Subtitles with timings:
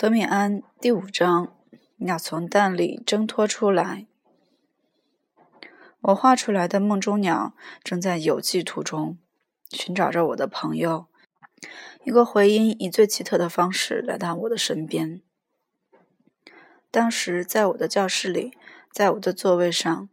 [0.00, 1.54] 德米安第五章：
[1.98, 4.06] 鸟从蛋里挣脱出来。
[6.00, 7.52] 我画出来的梦中鸟
[7.84, 9.18] 正在游记途中，
[9.68, 11.08] 寻找着我的朋友。
[12.04, 15.20] 一个回音以最奇特的方式来到我的身边。
[16.90, 18.54] 当时在我的教室里，
[18.90, 20.08] 在我的座位上，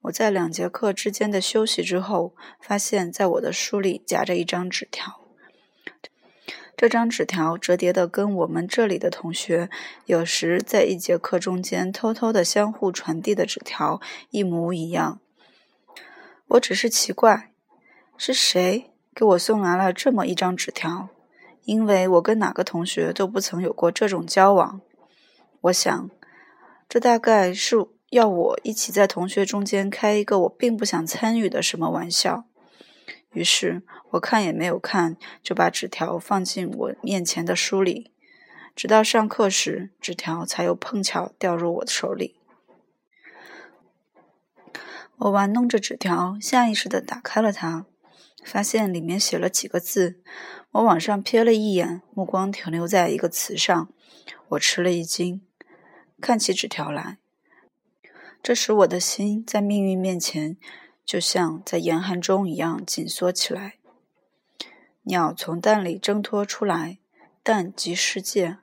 [0.00, 5.23] 我在两节课之间的休息之后，发现在我的书里夹着一张纸条。
[6.76, 9.70] 这张纸条折叠的跟我们这里的同学
[10.06, 14.00] 有时在一节课中间偷偷的相互传递的纸条
[14.30, 15.20] 一模一样。
[16.48, 17.52] 我只是奇怪，
[18.16, 21.08] 是谁给我送来了这么一张纸条？
[21.62, 24.80] 因为我跟哪个同学都不曾有过这种交往。
[25.62, 26.10] 我想，
[26.88, 27.76] 这大概是
[28.10, 32.44] 要我一起在同学中间开一个我并不想参与的什么玩笑。
[33.34, 38.12] 于是我看也没有看，就把纸条放进我面前的书里，
[38.74, 42.36] 直到上课时，纸条才又碰巧掉入我的手里。
[45.16, 47.86] 我玩弄着纸条，下意识地打开了它，
[48.44, 50.20] 发现里面写了几个字。
[50.72, 53.88] 我往上瞥了一眼，目光停留在一个词上，
[54.48, 55.40] 我吃了一惊，
[56.20, 57.18] 看起纸条来。
[58.42, 60.56] 这使我的心在命运面前。
[61.04, 63.74] 就像在严寒中一样紧缩起来。
[65.02, 66.98] 鸟从蛋里挣脱出来，
[67.42, 68.58] 蛋即世界。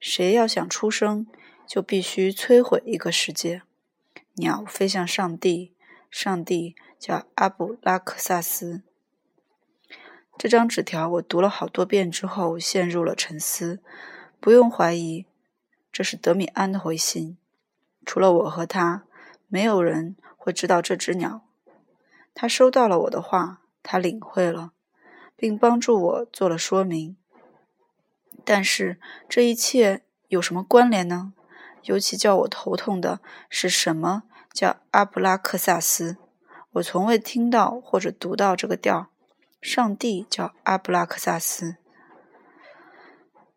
[0.00, 1.26] 谁要想出生，
[1.66, 3.62] 就必须摧毁一个世界。
[4.34, 5.72] 鸟飞向上帝，
[6.10, 8.82] 上帝叫阿布拉克萨斯。
[10.36, 13.80] 这张纸条我读了好多遍之后，陷入了沉思。
[14.40, 15.26] 不用怀疑，
[15.92, 17.38] 这是德米安的回信。
[18.04, 19.04] 除了我和他，
[19.48, 21.46] 没有人会知道这只鸟。
[22.34, 24.72] 他收到了我的话，他领会了，
[25.36, 27.16] 并帮助我做了说明。
[28.44, 31.32] 但是这一切有什么关联呢？
[31.84, 36.16] 尤其叫我头痛的是什么叫阿布拉克萨斯？
[36.72, 39.10] 我从未听到或者读到这个调。
[39.62, 41.76] 上帝叫阿布拉克萨斯。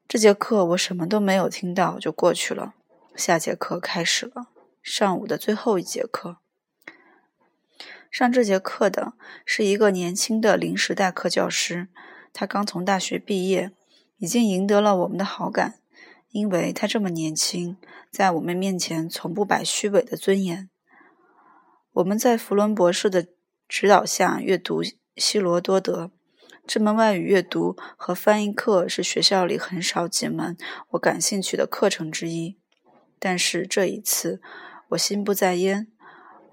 [0.07, 2.75] 这节课我什么都没有听到，就过去了。
[3.15, 4.47] 下节课开始了，
[4.81, 6.37] 上午的最后一节课。
[8.09, 9.13] 上这节课的
[9.45, 11.87] 是一个年轻的临时代课教师，
[12.33, 13.71] 他刚从大学毕业，
[14.17, 15.75] 已经赢得了我们的好感，
[16.29, 17.77] 因为他这么年轻，
[18.09, 20.69] 在我们面前从不摆虚伪的尊严。
[21.93, 23.27] 我们在弗伦博士的
[23.67, 24.81] 指导下阅读
[25.15, 26.11] 希罗多德，
[26.65, 30.55] 这门外语阅读和翻译课是学校里很少几门
[30.91, 32.57] 我感兴趣的课程之一，
[33.19, 34.41] 但是这一次
[34.89, 35.87] 我心不在焉。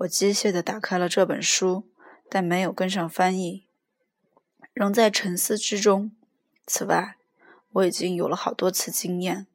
[0.04, 1.84] 我机械地打开了这本书，
[2.28, 3.65] 但没有跟上翻译，
[4.72, 6.10] 仍在沉思之中。
[6.66, 7.16] 此外，
[7.72, 9.47] 我已经有了好多次经验，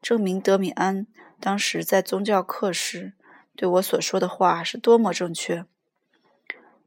[0.00, 1.06] 证明德米安
[1.40, 3.14] 当时在宗教课时
[3.56, 5.64] 对我所说的话是多么正确。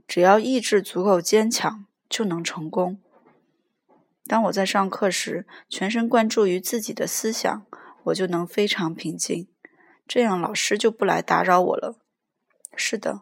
[0.07, 2.99] 只要意志足够坚强，就能成功。
[4.25, 7.65] 当我在上课时全神贯注于自己的思想，
[8.05, 9.47] 我就能非常平静，
[10.07, 11.97] 这样老师就不来打扰我了。
[12.75, 13.21] 是的，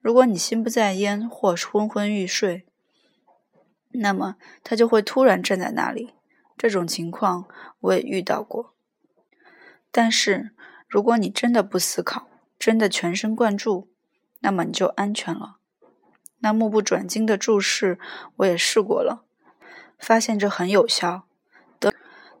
[0.00, 2.66] 如果你心不在焉或昏昏欲睡，
[3.90, 6.14] 那么他就会突然站在那里。
[6.56, 7.48] 这种情况
[7.80, 8.74] 我也遇到过。
[9.90, 10.50] 但是
[10.86, 12.28] 如果你真的不思考，
[12.58, 13.90] 真的全神贯注，
[14.40, 15.58] 那么你就安全了。
[16.40, 17.98] 那目不转睛的注视
[18.36, 19.24] 我也试过了，
[19.98, 21.26] 发现这很有效。
[21.78, 21.92] 德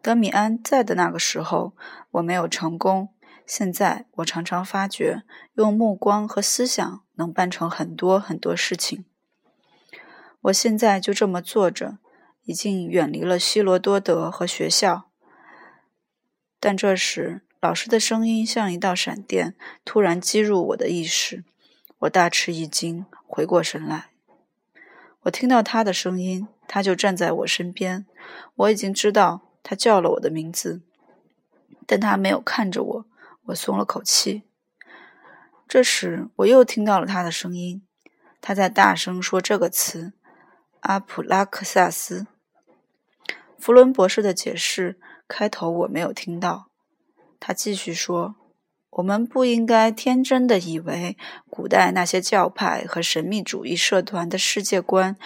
[0.02, 1.74] 德米安在的那个时候，
[2.12, 3.08] 我没有成功。
[3.48, 5.22] 现在我常常发觉，
[5.54, 9.06] 用目光和思想能办成很多很多事情。
[10.42, 11.96] 我现在就这么坐着，
[12.44, 15.08] 已经远离了希罗多德和学校。
[16.60, 21.42] 但这时，老师的声音像一道闪电，突然击入我的意识。
[22.00, 24.10] 我大吃一惊，回过神来。
[25.22, 28.04] 我听到他的声音，他就站在我身边。
[28.56, 30.82] 我已经知道他叫了我的名字，
[31.86, 33.06] 但他没有看着我。
[33.48, 34.44] 我松了口气。
[35.66, 37.82] 这时，我又听到了他的声音，
[38.40, 40.12] 他在大声说这个词
[40.80, 42.26] ：“阿普拉克萨斯。”
[43.58, 46.70] 弗伦博士的解释开头我没有听到。
[47.38, 48.36] 他继续说
[48.90, 51.16] ：“我们不应该天真的以为，
[51.50, 55.16] 古代那些教派和神秘主义社团的世界观，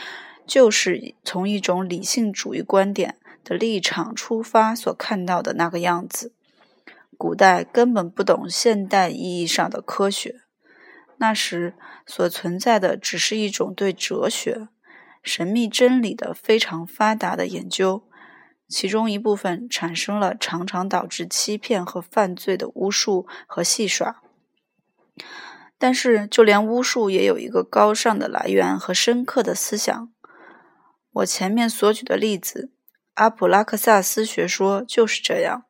[0.47, 6.33] 就是从一种理性主义观点的立场出发所看到的那个样子。”
[7.23, 10.41] 古代根本不懂现代意义上的科学，
[11.19, 14.67] 那时所存在的只是一种对哲学、
[15.23, 18.03] 神秘真理的非常发达的研究，
[18.69, 24.21] 其中一部分产生了常常导致欺骗和犯罪的巫术和戏耍。
[25.79, 30.13] 但是，就连巫术也有一个高尚的来源和深刻的思想。
[31.13, 32.73] 我前面所举的例子，
[33.15, 35.67] 阿普拉克萨斯学说就是这样。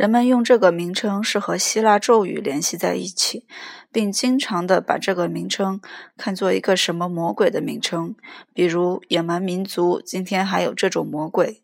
[0.00, 3.44] 人们用这个名称是和希腊咒语联系在一起，
[3.92, 5.78] 并经常的把这个名称
[6.16, 8.16] 看作一个什么魔鬼的名称，
[8.54, 11.62] 比如野蛮民族今天还有这种魔鬼。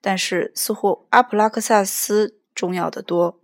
[0.00, 3.38] 但是，似乎阿普拉克萨斯重要的多。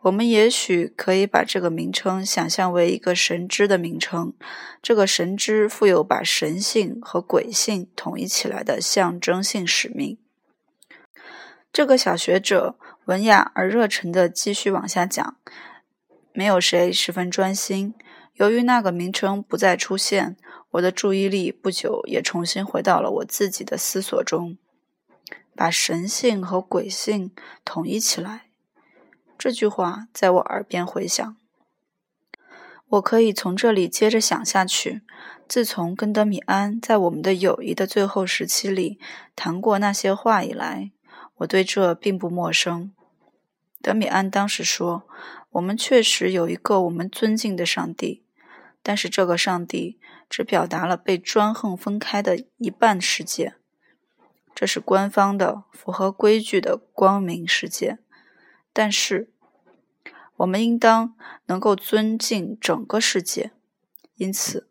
[0.00, 4.34] 我们也许可以把这个名称想象为一个神之的名称，
[4.82, 10.18] 这个神之富有把神性和鬼性统一起来的象征性使命。
[11.72, 15.36] 这个小学者文雅而热忱地继续往下讲，
[16.32, 17.94] 没有谁十分专心。
[18.34, 20.36] 由于那个名称不再出现，
[20.70, 24.56] 我的注意力不久也重新回到了我自己的思索中，
[25.54, 27.32] 把神性和鬼性
[27.64, 28.46] 统一起来。
[29.36, 31.36] 这句话在我耳边回响，
[32.88, 35.02] 我可以从这里接着想下去。
[35.48, 39.00] 自从跟德米安在我们的友谊的最后时期里
[39.34, 40.92] 谈过那些话以来，
[41.40, 42.92] 我对这并不陌生。
[43.82, 45.04] 德米安当时说
[45.52, 48.22] ：“我们确实有一个我们尊敬的上帝，
[48.82, 49.98] 但是这个上帝
[50.28, 53.54] 只表达了被专横分开的一半世界，
[54.54, 57.98] 这是官方的、符合规矩的光明世界。”
[58.72, 59.30] 但是，
[60.36, 61.16] 我们应当
[61.46, 63.50] 能够尊敬整个世界。
[64.16, 64.68] 因此，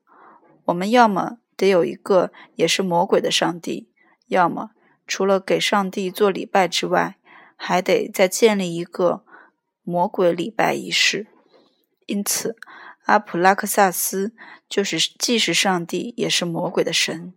[0.66, 3.90] 我们要么得有一个也是魔鬼的上帝，
[4.28, 4.72] 要么
[5.10, 7.18] 除了给上帝做礼拜之外，
[7.56, 9.26] 还得再建立一个
[9.82, 11.26] 魔鬼礼拜仪式。
[12.06, 12.56] 因此，
[13.06, 14.34] 阿普拉克萨斯
[14.70, 17.34] 就是既是上帝也是魔鬼的神。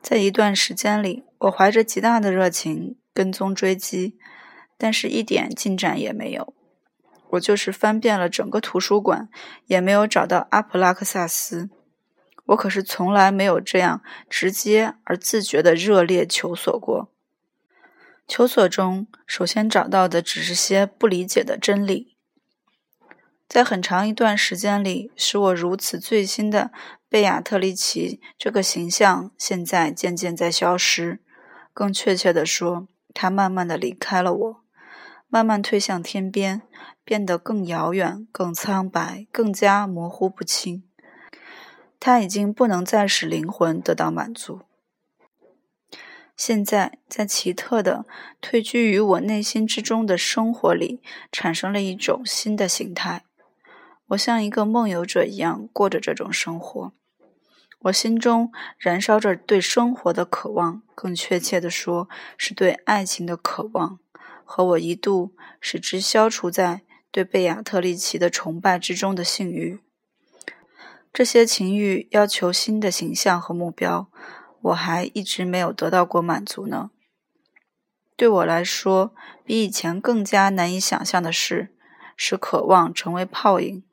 [0.00, 4.16] 在一段时间里，我怀着极大的热情跟踪追击。
[4.76, 6.52] 但是，一点进展也没有。
[7.30, 9.28] 我就是翻遍了整个图书馆，
[9.66, 11.70] 也没有找到阿普拉克萨斯。
[12.46, 17.10] 我可是从来没有这样直接而自觉的热烈求索过。
[18.26, 22.16] 求索中，首先找到的只是些不理解的真理。
[23.46, 26.70] 在很长一段时间里，使我如此醉心的
[27.08, 31.20] 贝亚特丽奇这个形象，现在渐渐在消失。
[31.74, 34.56] 更确切地说，他慢慢的离开了我。
[35.28, 36.62] 慢慢退向天边，
[37.04, 40.84] 变得更遥远、更苍白、更加模糊不清。
[41.98, 44.60] 他已经不能再使灵魂得到满足。
[46.36, 48.04] 现在，在奇特的
[48.40, 51.00] 退居于我内心之中的生活里，
[51.30, 53.24] 产生了一种新的形态。
[54.08, 56.92] 我像一个梦游者一样过着这种生活。
[57.82, 63.98] 我心中燃烧着对生活的渴望，更确切的说，是对爱情的渴望。
[64.44, 69.80] 和我一度使之消除在对贝亚特丽奇的崇拜之中的性欲，
[71.14, 74.08] 这些情欲要求新的形象和目标，
[74.60, 76.90] 我还一直没有得到过满足呢。
[78.16, 79.14] 对我来说，
[79.44, 81.72] 比以前更加难以想象的是，
[82.16, 83.84] 使渴望成为泡影，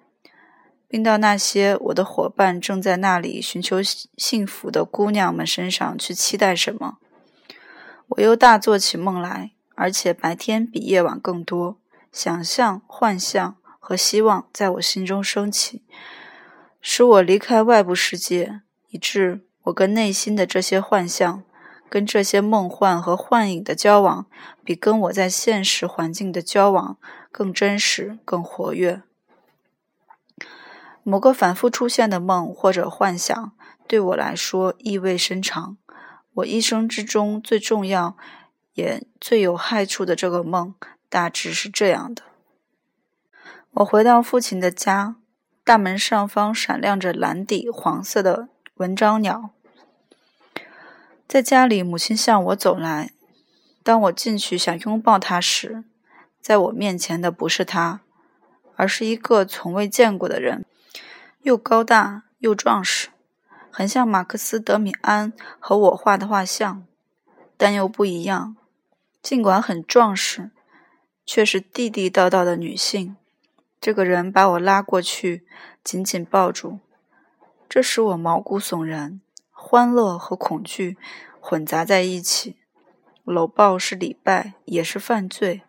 [0.88, 3.78] 并到那些我的伙伴正在那里寻求
[4.18, 6.98] 幸福的姑娘们身上去期待什么。
[8.08, 9.52] 我又大做起梦来。
[9.74, 11.80] 而且白天比夜晚更多，
[12.12, 15.82] 想象、幻象和希望在我心中升起，
[16.82, 21.44] 使我离开外部世界，以致我跟内心的这些幻象、
[21.90, 24.26] 跟这些梦幻和幻影的交往，
[24.64, 26.98] 比跟我在现实环境的交往
[27.32, 29.02] 更真实、更活跃。
[31.04, 33.54] 某个反复出现的梦或者幻想，
[33.88, 35.78] 对我来说意味深长。
[36.34, 38.18] 我一生之中最重要。
[38.74, 40.74] 也最有害处的这个梦，
[41.10, 42.24] 大致是这样的：
[43.72, 45.18] 我回到父亲的家，
[45.64, 49.52] 大门上方闪亮着蓝底黄色的文章鸟。
[51.28, 53.12] 在家里，母亲向我走来。
[53.84, 55.84] 当我进去想拥抱她时，
[56.42, 58.02] 在我面前的不是她，
[58.76, 60.66] 而是一个从未见过的人，
[61.44, 63.10] 又高大又壮实，
[63.70, 66.84] 很像马克思·德米安和我画的画像，
[67.56, 68.56] 但又不一样。
[69.22, 70.50] 尽管很壮实，
[71.26, 73.16] 却是地地道道的女性。
[73.82, 75.44] 这个人把我拉过去，
[75.84, 76.78] 紧紧抱住，
[77.68, 79.20] 这使我毛骨悚然，
[79.50, 81.00] 欢乐和恐惧
[81.40, 82.58] 混杂在一起。
[83.24, 85.64] 搂抱是礼拜，也是犯罪。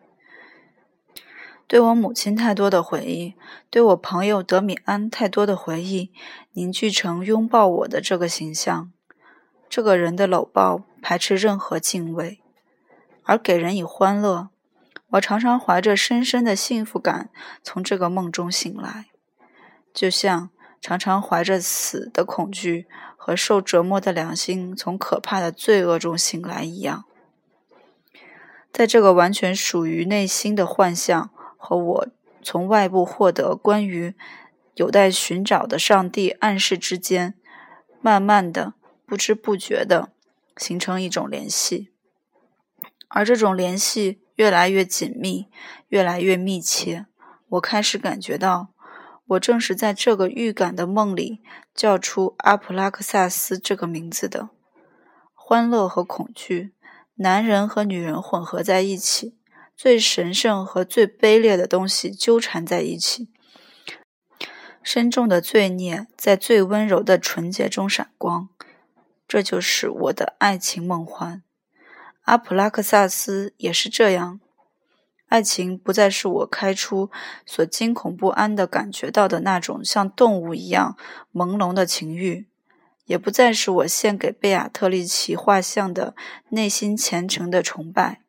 [1.65, 3.33] 对我母亲太多的回忆，
[3.71, 6.11] 对我朋友德米安太多的回忆，
[6.51, 8.91] 凝聚成拥抱我的这个形象。
[9.67, 12.43] 这个人的搂抱排斥任何敬畏，
[13.23, 14.49] 而给人以欢乐。
[15.13, 17.29] 我常常怀着深深的幸福感
[17.61, 19.05] 从这个梦中醒来，
[19.93, 20.49] 就像
[20.81, 27.05] 常常怀着死的恐惧和受折磨的良心从可怕的罪恶中醒来一样。
[28.71, 32.07] 在这个完全属于内心的幻象和我
[32.41, 34.15] 从外部获得关于
[34.73, 37.35] 有待寻找的上帝暗示之间，
[38.01, 38.73] 慢慢的、
[39.05, 40.09] 不知不觉的
[40.57, 41.91] 形成一种联系，
[43.09, 44.22] 而这种联系。
[44.43, 45.47] 越来越紧密，
[45.87, 47.05] 越来越密切。
[47.47, 48.73] 我开始感觉到，
[49.27, 51.39] 我正是在这个预感的梦里
[51.73, 54.49] 叫出阿普拉克萨斯这个名字的。
[55.33, 56.73] 欢乐和恐惧，
[57.15, 59.37] 男人和女人混合在一起，
[59.77, 63.29] 最神圣和最卑劣的东西纠缠在一起。
[64.81, 68.49] 深重的罪孽在最温柔的纯洁中闪光。
[69.25, 71.43] 这就是我的爱情梦幻。
[72.23, 74.39] 阿普拉克萨斯也是这样，
[75.27, 77.11] 爱情不再是我开出
[77.45, 80.97] 所惊恐不安的感觉到的那种像动物一样
[81.33, 82.47] 朦胧的情欲，
[83.05, 86.15] 也不再是我献给贝亚特丽奇画像的
[86.49, 88.21] 内心虔诚的崇拜。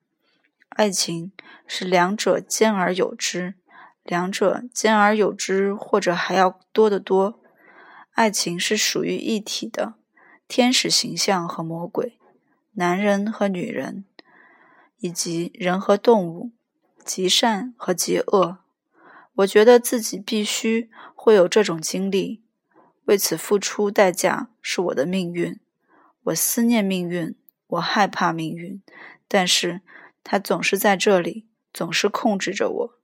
[0.70, 1.30] 爱情
[1.68, 3.54] 是两者兼而有之，
[4.02, 7.38] 两者兼而有之，或者还要多得多。
[8.14, 9.94] 爱情是属于一体的，
[10.48, 12.18] 天使形象和魔鬼。
[12.76, 14.04] 男人和女人，
[14.98, 16.50] 以及人和动物，
[17.04, 18.58] 极善和极恶，
[19.36, 22.42] 我觉得自己必须会有这种经历，
[23.04, 25.60] 为此付出代价是我的命运。
[26.24, 27.36] 我思念命运，
[27.68, 28.82] 我害怕命运，
[29.28, 29.82] 但是
[30.24, 32.98] 它总是在这里，总是控制着我。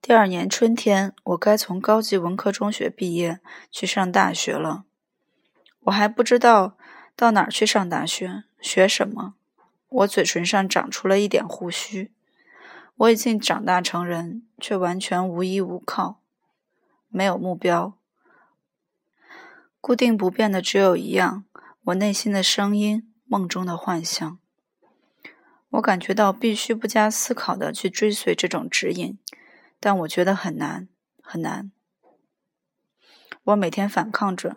[0.00, 4.84] 第二年春天，我该从高级文科中学毕业，去上大学了。
[5.80, 6.77] 我还不知道。
[7.18, 8.44] 到哪儿去上大学？
[8.60, 9.34] 学什么？
[9.88, 12.12] 我嘴唇上长出了一点胡须。
[12.94, 16.20] 我已经长大成人，却完全无依无靠，
[17.08, 17.98] 没有目标。
[19.80, 21.44] 固定不变的只有一样：
[21.86, 24.38] 我内心的声音，梦中的幻象。
[25.70, 29.18] 我感觉到必须不加思考的去追随这种指引，
[29.80, 30.86] 但我觉得很难，
[31.20, 31.72] 很难。
[33.42, 34.56] 我每天反抗着。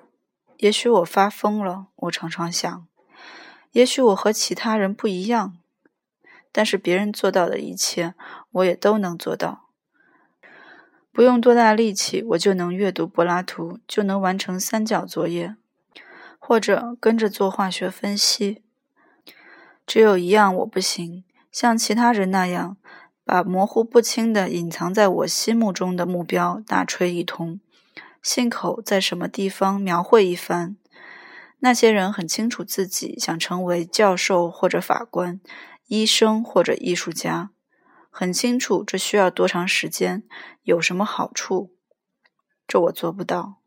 [0.62, 2.88] 也许我发疯了，我常常想，
[3.72, 5.58] 也许我和其他人不一样，
[6.52, 8.14] 但是别人做到的一切，
[8.52, 9.70] 我也都能做到。
[11.12, 15.56] 不用多大力气，我就能阅读柏拉图，就能完成三角作业，
[16.38, 18.62] 或者跟着做化学分析。
[19.88, 22.78] 只有一样我不行，像其他人那样，
[23.26, 27.60] 把模糊不清的隐藏在我心目中的目标大吹一通。
[28.22, 30.76] 信口在什么地方描绘一番？
[31.60, 35.40] 那些人很清楚自己想成为教授或者法官、
[35.88, 37.50] 医生或者艺术家，
[38.10, 40.24] 很清楚这需要多长时间，
[40.64, 41.74] 有什么好处。
[42.68, 43.62] 这我做不到。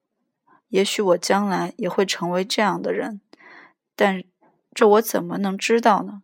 [0.68, 3.20] 也许我将来也会成为这样的人，
[3.94, 4.24] 但
[4.72, 6.22] 这我怎么能知道呢？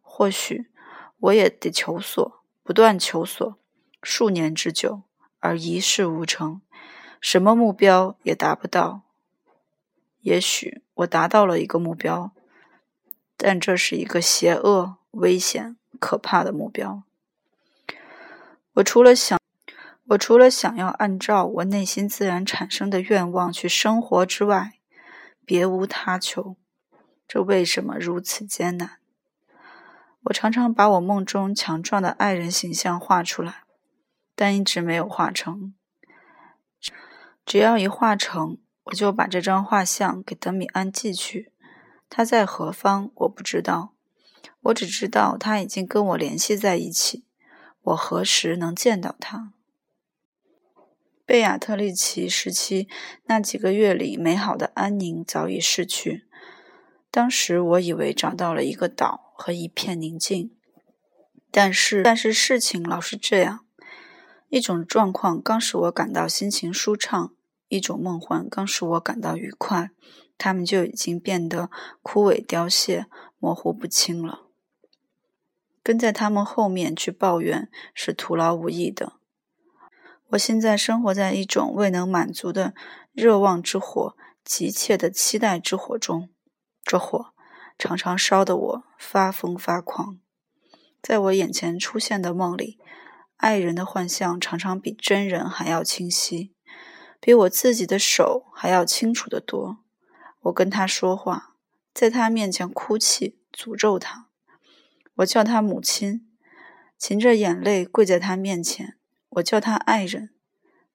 [0.00, 0.70] 或许
[1.18, 3.58] 我也得求索，不断求索，
[4.02, 5.02] 数年之久，
[5.38, 6.62] 而一事无成。
[7.20, 9.02] 什么目标也达不到。
[10.20, 12.32] 也许我达到了一个目标，
[13.36, 17.02] 但这是一个邪恶、危险、可怕的目标。
[18.74, 19.38] 我除了想，
[20.08, 24.72] 我除了想要按照我内心自然产生的愿望去生活之外，
[25.44, 26.56] 别无他求。
[27.26, 28.98] 这为什么如此艰难？
[30.24, 33.64] 我常常把我梦中强壮的爱人形象画出来，
[34.34, 35.74] 但一直没有画成。
[37.50, 41.50] 只要一画成，我就把这张画像给德米安寄去。
[42.08, 43.10] 他在何方？
[43.16, 43.92] 我不知道。
[44.60, 47.24] 我只知道他已经跟我联系在一起。
[47.82, 49.52] 我何时能见到他？
[51.26, 52.86] 贝亚特丽奇时期
[53.24, 56.28] 那几个月里，美好的安宁早已逝去。
[57.10, 60.54] 当时我以为找到了一个岛和一片宁静，
[61.50, 63.66] 但是，但是事情老是这样。
[64.50, 67.34] 一种状况刚使我感到心情舒畅。
[67.70, 69.90] 一种梦幻刚使我感到愉快，
[70.36, 71.70] 他们就已经变得
[72.02, 73.06] 枯萎凋谢、
[73.38, 74.48] 模糊不清了。
[75.82, 79.12] 跟在他们后面去抱怨是徒劳无益的。
[80.30, 82.74] 我现在生活在一种未能满足的
[83.12, 86.28] 热望之火、急切的期待之火中，
[86.82, 87.32] 这火
[87.78, 90.18] 常常烧得我发疯发狂。
[91.00, 92.78] 在我眼前出现的梦里，
[93.36, 96.52] 爱人的幻象常常比真人还要清晰。
[97.20, 99.78] 比我自己的手还要清楚得多，
[100.40, 101.54] 我跟他说话，
[101.92, 104.28] 在他面前哭泣，诅咒他。
[105.16, 106.26] 我叫他母亲，
[106.98, 108.96] 噙着眼泪跪在他面前。
[109.34, 110.30] 我叫他爱人，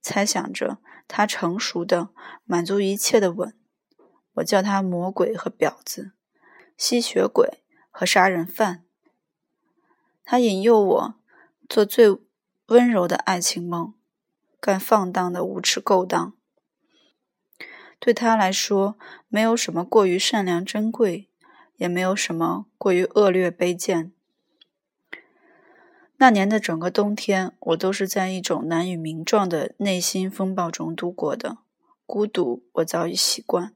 [0.02, 2.10] 猜想着他成熟的
[2.44, 3.54] 满足一切的吻。
[4.34, 6.12] 我叫他魔鬼和婊子，
[6.76, 8.84] 吸血鬼和杀人犯。
[10.24, 11.16] 他引诱我
[11.70, 12.18] 做最
[12.66, 13.94] 温柔的爱情梦，
[14.60, 16.34] 干放荡的无耻勾当。
[18.00, 18.98] 对他来说，
[19.28, 21.30] 没有什么过于善良珍贵，
[21.78, 24.12] 也没有什么过于恶劣卑贱。
[26.18, 31.58] 那年的整个冬天，我都是在一种难以名状的内心风暴中度过的。
[32.06, 33.74] 孤独，我早已习惯。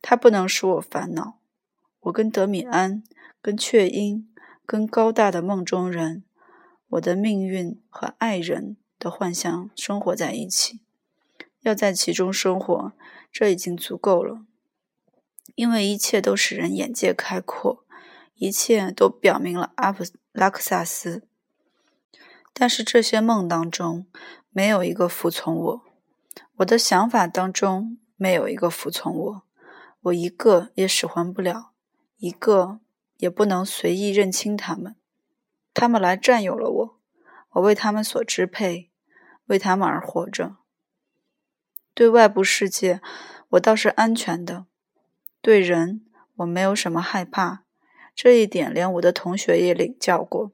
[0.00, 1.38] 它不能使我烦恼。
[2.00, 3.02] 我跟德米安、
[3.42, 4.32] 跟雀鹰、
[4.64, 6.22] 跟高大的梦中人，
[6.90, 10.80] 我的命运和爱人的幻想生活在一起。
[11.60, 12.92] 要在其中生活，
[13.32, 14.42] 这已经足够了。
[15.54, 17.84] 因为一切都使人眼界开阔，
[18.36, 21.24] 一切都表明了阿普拉克萨斯。
[22.52, 24.06] 但是这些梦当中，
[24.50, 25.82] 没有一个服从我；
[26.58, 29.42] 我的想法当中，没有一个服从我。
[30.02, 31.72] 我一个也使唤不了，
[32.18, 32.78] 一个
[33.16, 34.94] 也不能随意认清他们。
[35.74, 36.97] 他们来占有了我，
[37.58, 38.90] 我为他们所支配，
[39.46, 40.56] 为他们而活着。
[41.94, 43.00] 对外部世界，
[43.50, 44.66] 我倒是安全的；
[45.40, 46.02] 对人，
[46.36, 47.64] 我没有什么害怕。
[48.14, 50.52] 这一点，连我的同学也领教过。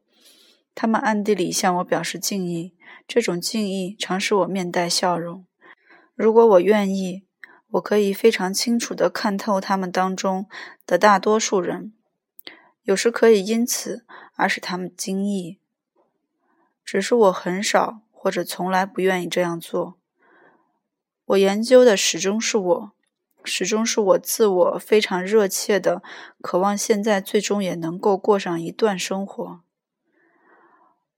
[0.74, 2.74] 他们暗地里向我表示敬意，
[3.06, 5.46] 这种敬意常使我面带笑容。
[6.14, 7.24] 如果我愿意。
[7.74, 10.46] 我可以非常清楚地看透他们当中
[10.86, 11.92] 的大多数人，
[12.84, 14.06] 有时可以因此
[14.36, 15.58] 而使他们惊异。
[16.84, 19.98] 只是我很少或者从来不愿意这样做。
[21.24, 22.92] 我研究的始终是我，
[23.42, 26.02] 始终是我自我非常热切的
[26.40, 29.60] 渴望，现在最终也能够过上一段生活，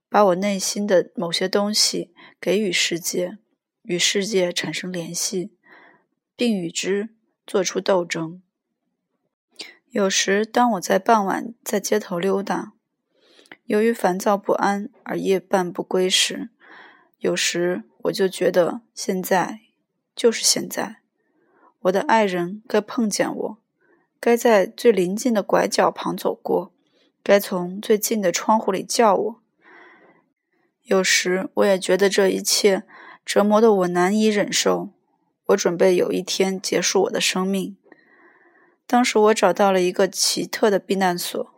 [0.08, 3.38] 把我内心的某些东西给予世界，
[3.82, 5.52] 与世界产生联系。
[6.38, 7.14] 并与之
[7.46, 8.42] 做出斗争。
[9.88, 12.74] 有时，当我在傍晚在街头溜达，
[13.66, 16.50] 由于烦躁不安而夜半不归时，
[17.18, 19.60] 有时我就觉得现在
[20.14, 20.98] 就是现在，
[21.80, 23.58] 我的爱人该碰见我，
[24.20, 26.72] 该在最临近的拐角旁走过，
[27.24, 29.42] 该从最近的窗户里叫我。
[30.84, 32.84] 有时，我也觉得这一切
[33.24, 34.90] 折磨得我难以忍受。
[35.46, 37.76] 我准备有一天结束我的生命。
[38.86, 41.52] 当时我找到了一个奇特的避难所，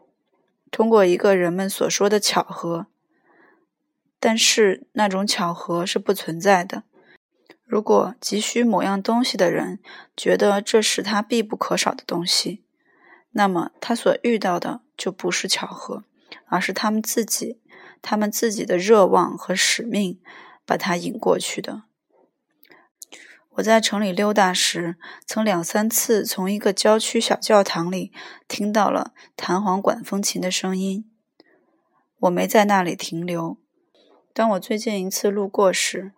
[0.70, 2.86] 通过一个人们所说的巧合，
[4.20, 6.84] 但是那种巧合是不存在的。
[7.64, 9.78] 如果急需某样东西的人
[10.16, 12.62] 觉得这是他必不可少的东西，
[13.32, 16.04] 那么他所遇到的就不是巧合，
[16.46, 17.60] 而是他们自己、
[18.00, 20.18] 他们自己的热望和使命
[20.64, 21.82] 把他引过去的。
[23.58, 28.12] 我在城里溜达时，曾两三次从一个郊区小教堂里
[28.46, 31.10] 听到了弹簧管风琴的声音。
[32.20, 33.58] 我没在那里停留。
[34.32, 36.12] 当我最近一次路过时，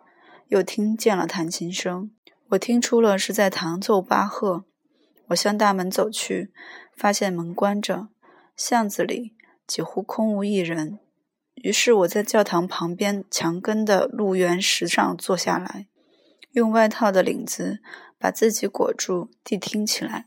[0.49, 2.11] 又听见了弹琴声。
[2.51, 4.65] 我听出了是在弹奏巴赫。
[5.29, 6.53] 我向大门走去，
[6.95, 8.09] 发现门关着，
[8.55, 9.35] 巷子里
[9.67, 10.99] 几乎空无一人。
[11.55, 15.87] 于是我在教堂旁边墙根的路缘石上坐下来。
[16.53, 17.81] 用外套的领子
[18.19, 20.27] 把自己裹住，谛听起来。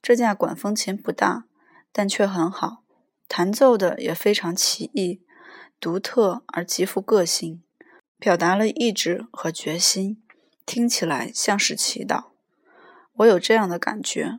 [0.00, 1.46] 这架管风琴不大，
[1.92, 2.84] 但却很好，
[3.26, 5.22] 弹奏的也非常奇异、
[5.80, 7.62] 独特而极富个性，
[8.18, 10.22] 表达了意志和决心，
[10.64, 12.26] 听起来像是祈祷。
[13.14, 14.38] 我有这样的感觉：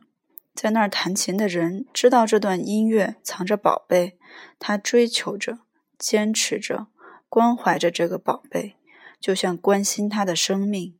[0.54, 4.18] 在那儿弹琴的人知道这段音乐藏着宝贝，
[4.58, 5.58] 他追求着、
[5.98, 6.86] 坚持着、
[7.28, 8.76] 关怀着这个宝贝，
[9.20, 10.96] 就像关心他的生命。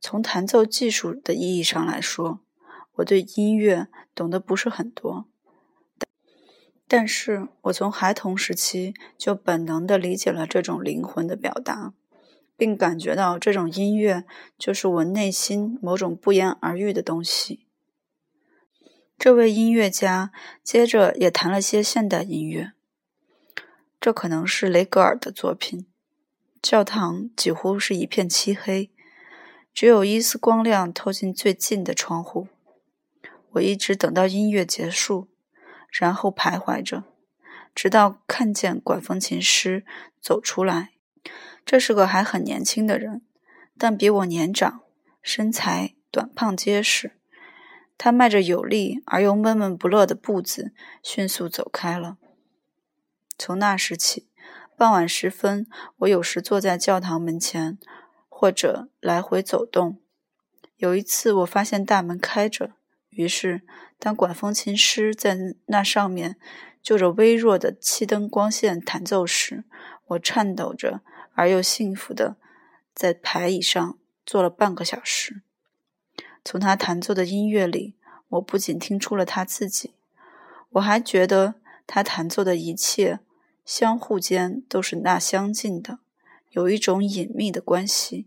[0.00, 2.40] 从弹奏技术的意义上来说，
[2.94, 5.26] 我对音乐懂得不是很多，
[5.98, 6.08] 但
[6.86, 11.92] 但是我从孩童时期就本能的理解了这种灵魂的表达，
[12.56, 14.24] 并感觉到这种音乐
[14.58, 17.66] 就是我内心某种不言而喻的东西。
[19.18, 20.32] 这位音乐家
[20.62, 22.72] 接着也弹了些现代音乐，
[24.00, 25.86] 这可能是雷格尔的作品。
[26.62, 28.90] 教堂几乎是一片漆黑。
[29.80, 32.48] 只有一丝光亮透进最近的窗户。
[33.50, 35.28] 我一直等到音乐结束，
[35.92, 37.04] 然后徘徊着，
[37.76, 39.86] 直到看见管风琴师
[40.20, 40.90] 走出来。
[41.64, 43.22] 这是个还很年轻的人，
[43.78, 44.80] 但比我年长，
[45.22, 47.12] 身材短胖结实。
[47.96, 50.72] 他迈着有力而又闷闷不乐的步子，
[51.04, 52.16] 迅速走开了。
[53.38, 54.26] 从那时起，
[54.76, 57.78] 傍晚时分，我有时坐在教堂门前，
[58.40, 59.98] 或者来回走动。
[60.76, 62.70] 有一次，我发现大门开着，
[63.08, 63.62] 于是
[63.98, 66.36] 当管风琴师在那上面
[66.80, 69.64] 就着微弱的气灯光线弹奏时，
[70.06, 71.00] 我颤抖着
[71.34, 72.36] 而又幸福地
[72.94, 75.42] 在排椅上坐了半个小时。
[76.44, 77.96] 从他弹奏的音乐里，
[78.28, 79.94] 我不仅听出了他自己，
[80.70, 81.56] 我还觉得
[81.88, 83.18] 他弹奏的一切
[83.64, 85.98] 相互间都是那相近的，
[86.50, 88.26] 有一种隐秘的关系。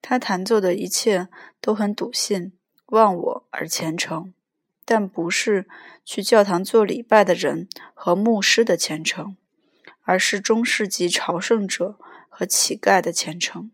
[0.00, 1.28] 他弹奏的一切
[1.60, 2.52] 都很笃信、
[2.86, 4.32] 忘我而虔诚，
[4.84, 5.66] 但不是
[6.04, 9.36] 去教堂做礼拜的人和牧师的虔诚，
[10.02, 13.70] 而是中世纪朝圣者和乞丐的虔诚。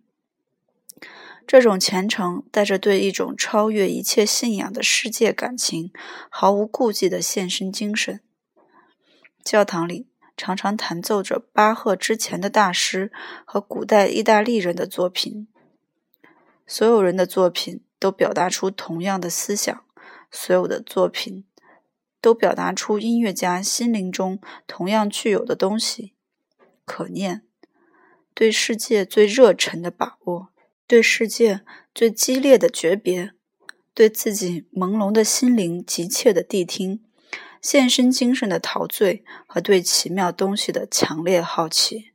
[1.46, 5.92] 这种虔诚带着对一种超越一切信仰的世界感情
[6.30, 8.20] 毫无顾忌的献身精神。
[9.44, 13.12] 教堂里常常弹奏着巴赫之前的大师
[13.44, 15.48] 和古代意大利人的作品。
[16.66, 19.84] 所有人的作品都表达出同样的思想，
[20.30, 21.44] 所有的作品
[22.20, 26.14] 都表达出音乐家心灵中同样具有的东西：
[26.84, 27.42] 可念，
[28.32, 30.48] 对世界最热忱的把握。
[30.84, 31.62] 对世界
[31.94, 33.32] 最激烈的诀别，
[33.94, 37.02] 对自己朦胧的心灵急切的谛听，
[37.62, 42.11] 献身精神的陶醉和对奇妙东西的强烈好奇。